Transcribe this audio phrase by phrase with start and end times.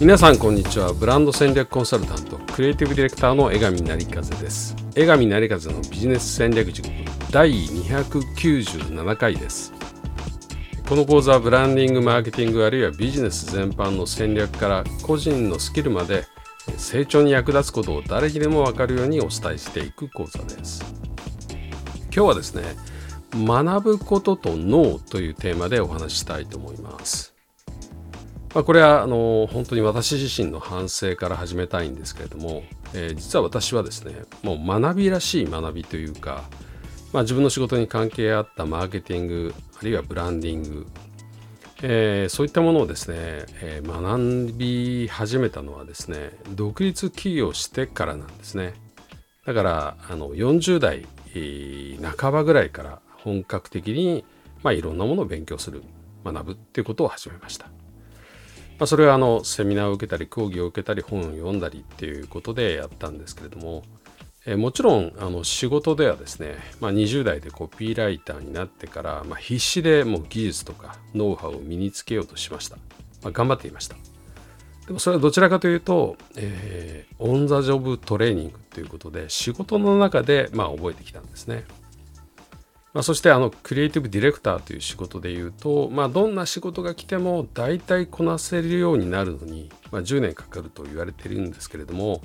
[0.00, 0.92] 皆さんこんにちは。
[0.92, 4.76] ブランド戦略コンサルタントクリエイティブディレクターの江上成和です。
[4.94, 6.88] 江上成和のビジネス戦略塾
[7.32, 9.72] 第297回です。
[10.88, 16.26] この講座はブランディングマーケティングあるいはビジネス全般の戦略から個人のスキルまで
[16.76, 20.84] 成長に役立つことを誰にでも分かるようにお伝えしていく講座です。
[22.14, 22.62] 今日はですね
[23.34, 27.37] 学ぶことと脳というテーマでお話ししたいと思います。
[28.54, 32.62] まあ、これはあの本当に私自身の反省から始めたいんですけれども、
[32.94, 36.44] えー、実は私はですねもう学びらしい学びというか、
[37.12, 40.86] まあ、自分の仕事に関係あったマーケティングあるいはブランディング、
[41.82, 43.16] えー、そういったものをですね、
[43.62, 48.74] えー、学び始めたのはですね独立起業してからなんですね。
[49.44, 51.06] だからあの40代
[52.02, 54.24] 半ばぐらいから本格的に、
[54.62, 55.82] まあ、いろんなものを勉強する
[56.24, 57.66] 学ぶっていうことを始めました。
[58.78, 63.82] まあ、それはあのセミナーを受けたり講義を受けたり本を読んだりっていうことでやったんですけれども、
[64.46, 72.76] え、もちろんあの仕事ではですね、まあ、20代でコピーライターになってから、まあ、必死でもう技術とかノウハウを身につけようとしました、
[73.22, 73.96] まあ、頑張っていました。
[74.86, 81.64] でもそれはどちらかというと、えー、オン・ザ・ジョブ・トレーニングということで仕事の中でまあ覚えてきたんですね。
[82.94, 92.22] まあ、そしてあのクリエイティブディレクターという仕事でいうと、まあ、どんな仕事が来ても大体こなせるようになるのに、まあ、10年かかると言われているんですけれども、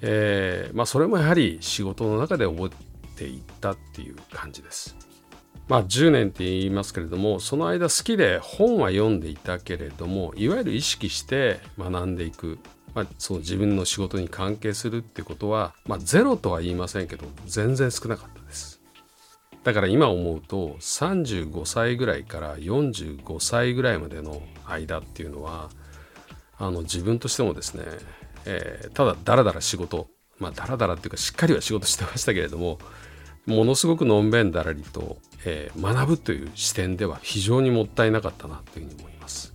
[0.00, 2.70] えーまあ、それもやはり仕事の中で覚
[3.14, 4.96] えていったっていう感じです。
[5.68, 12.58] まあ、10年って言いますけれどもその間好きで本は読んでいたけれどもいわゆる意識して学んでいく、
[12.94, 18.81] まあ、その自分の仕事に関係するってことは、まあ、ゼロとは言いませんけど全然少なかったです。
[19.64, 25.70] だから今思うと35歳ぐらいから45歳ぐらいまでの間っていうのは
[26.58, 27.84] あの自分としてもですね、
[28.44, 30.08] えー、ただだらだら仕事
[30.38, 32.78] まあだらだらっていうかしっかりは仕事してましたけれども
[33.46, 39.54] ものすごくのんべんだらりと、えー、学ぶという視点では非常にもったいなかったなというふうに思います、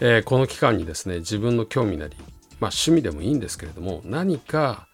[0.00, 2.16] えー、この期間にですね自分の興味なり、
[2.60, 4.88] まあ、趣味でもいいんですけれども何か、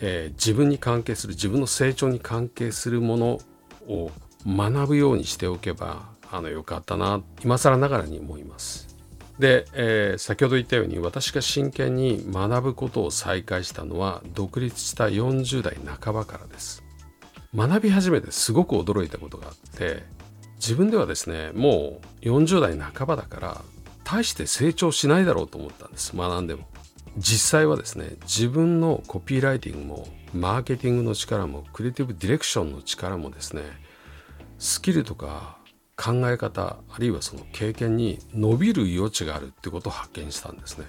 [0.00, 3.40] え自分に関係する自分の成長に関係するもの
[3.88, 4.10] を
[4.46, 8.94] 学ぶようにしておけばあのよかったな今更ながらに思います。
[9.38, 16.84] で、えー、先ほど言ったように私が真剣に学ぶことを再開したのは独立した40代半ばからです。
[17.54, 20.02] 学び始めてすごく驚いたことがあって
[20.56, 23.62] 自分ではですねもう40代半ばだから
[24.02, 26.66] 大して成長しないだろうと思ったんです学んでも。
[27.16, 33.62] 実際はですね自分のコピーライティングもマーケティングの力もクリエイティブディレクションの力もですね
[34.58, 35.58] スキルとか
[35.96, 40.86] 考え方あるいはその経験に伸びる余地があるってことを発見したんですね。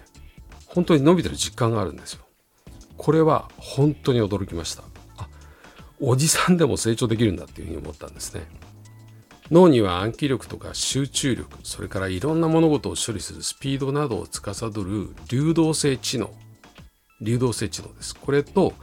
[0.65, 2.25] 本当に伸びてる実感があるんですよ。
[2.97, 4.83] これは本当に驚きました。
[5.17, 5.27] あ
[5.99, 8.47] おじさんでも成長できるんだっていうふうに思ったんですね。
[9.51, 16.31] 脳には暗記力とか集中力それからいろんな物事を処理するスピードなどを司る流動性知能。
[17.21, 18.15] 流動性知能です。
[18.15, 18.73] これと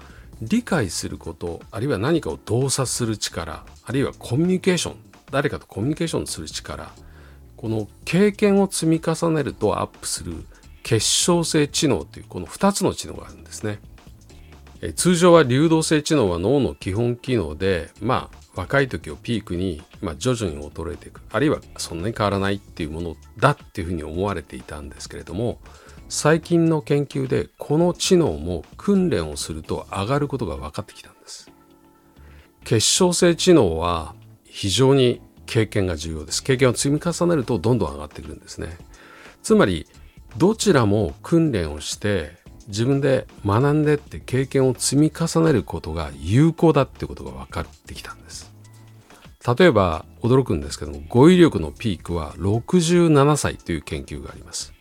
[0.40, 4.96] 理解することあるいは何かを動作する力あるいはコミュニケーション
[5.30, 6.92] 誰かとコミュニケーションする力。
[7.56, 10.44] この経験を積み重ねるとアップする
[10.82, 13.78] 結晶性知能というこの2つの知能があるんですね。
[14.96, 21.22] 通常は流動性知能は脳の基本機能でまあ若い時をピークに、まあ、徐々に衰えていく。
[21.30, 25.58] あるいはそんなに変わらないっていうものだっていうふうに思われていたんですけれども
[26.08, 31.50] 最近の研究でこの知能も訓練をすると上がることが分かってきたんです。
[32.64, 34.14] 結晶性知能は
[34.44, 36.42] 非常に経験が重要です。
[36.42, 38.76] 経験を積み重ねるとどんどん上がってくるんですね。
[39.42, 39.86] つまり
[40.36, 48.52] どちらも訓練をして自分で学んでって経験を積み重ねることが有効だってことが分かってきたんです。
[49.56, 54.72] 例えば驚くんですけども語彙力のピークは67歳という研究があります。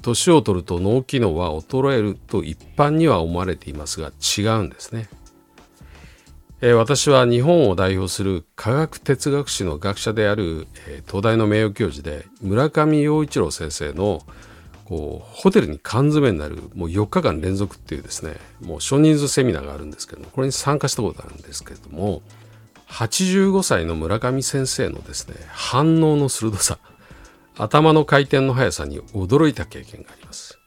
[0.00, 5.08] 年を取ると脳機能は衰えると一般には思われていますが違うんですね、
[6.62, 14.22] え私は日本を代表する科学哲学史の学者である、え東大の名誉教授で村上陽一郎先生の
[14.86, 22.22] こうホテルに缶詰になるもう4日間連続っていうですねもう少人数セミナーがあるんですけどもこれに参加したことあるんですけれども
[22.88, 26.78] 85歳の村上先生のですね反応の鋭さ
[27.58, 30.58] 頭の回転の速さに驚いた経験があります。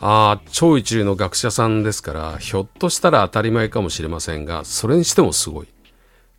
[0.00, 5.68] ああ、超一流の学者さんですから、ひょっとしたら当たり前かもしれませんが、それにしてもすごい。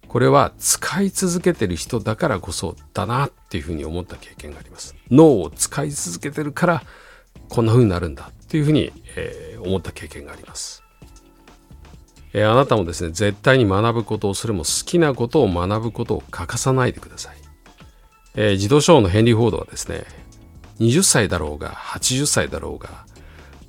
[0.09, 4.95] これは使い続けてる人だからこそだなっていうふうに思った経験があります。
[5.11, 6.83] 脳を使い続けてるから
[7.47, 10.83] こんな風になるんだっていうふうに、えー、思った経験があります。
[12.33, 17.37] えー、あなたもですね絶対に学ぶことをそれも好きなことを学ぶことを欠かさないでください、
[18.35, 20.03] えー、自動車のヘンリー・フォードはですね
[20.79, 23.05] 20歳だろうが80歳だろうが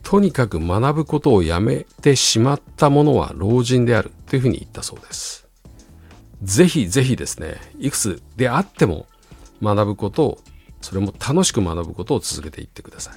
[0.03, 5.50] とにかく学ぶことをやめてしまった者は老人であるというふうに言ったそうです
[6.43, 9.07] ぜひぜひですねいくつであっても
[9.63, 10.39] 学ぶことを
[10.81, 13.15] それも楽しく学ぶことを続けていってください。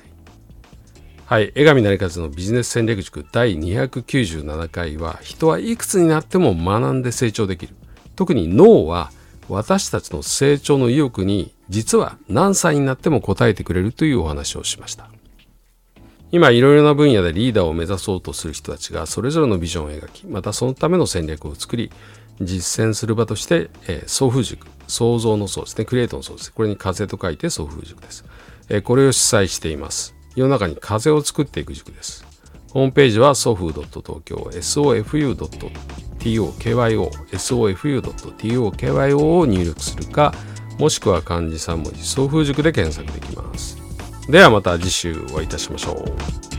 [1.25, 7.73] はい、江上成和のビジネス戦略塾第297回は人はいくつになっても学んで成長できる。
[8.15, 9.11] 特に脳は
[9.49, 15.09] 私たちの成長の意欲に実は何歳になっても応えてくれるというお話をしました。
[16.31, 21.91] 今いろいろな分野でリーダーを目指そうとする人たちがそれぞれのビジョンを描きまたそのための戦略を作り
[22.41, 28.25] 実践する場として、えー、送風塾創造の層ですねクリエイトの層ですこれに風と書いて送風塾です、
[28.69, 32.25] えー、これを主催しています世の中に風を作っていく塾です。
[32.71, 35.71] ホームページは sofu.tokyo sofu.tokyo
[37.37, 40.33] sofu.tokyo を入力するか
[40.79, 43.77] もしくは漢字3文字送風塾で検索できます。
[44.27, 46.52] ではまた次週お会いいたしましょう。